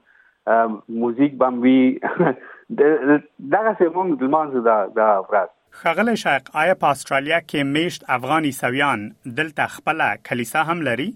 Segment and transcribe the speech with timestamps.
[1.05, 7.41] موزیک بم وی دغه سیمون د مانزه دا دا افراد خغل شایق آیا په استرالیا
[7.41, 9.07] کې میشت افغاني سویان
[9.41, 11.09] دلته خپل کلیسا هم لري